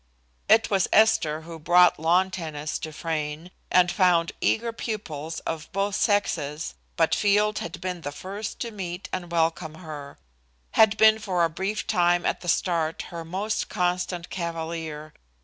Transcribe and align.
It 0.49 0.71
was 0.71 0.87
Esther 0.91 1.41
who 1.41 1.59
brought 1.59 1.99
lawn 1.99 2.31
tennis 2.31 2.79
to 2.79 2.91
Frayne 2.91 3.51
and 3.69 3.91
found 3.91 4.31
eager 4.41 4.73
pupils 4.73 5.41
of 5.41 5.71
both 5.73 5.93
sexes, 5.93 6.73
but 6.95 7.13
Field 7.13 7.59
had 7.59 7.79
been 7.79 8.01
the 8.01 8.11
first 8.11 8.59
to 8.61 8.71
meet 8.71 9.09
and 9.13 9.31
welcome 9.31 9.75
her; 9.75 10.17
had 10.71 10.97
been 10.97 11.19
for 11.19 11.43
a 11.45 11.51
brief 11.51 11.85
time 11.85 12.25
at 12.25 12.41
the 12.41 12.47
start 12.49 13.03
her 13.11 13.23
most 13.23 13.69
constant 13.69 14.31
cavalier. 14.31 15.13